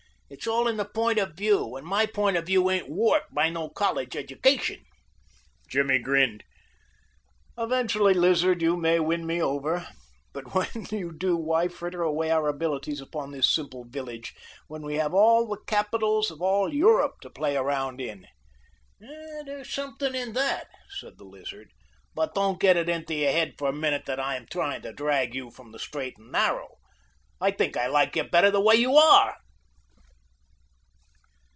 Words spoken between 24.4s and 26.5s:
tryin' to drag you from the straight and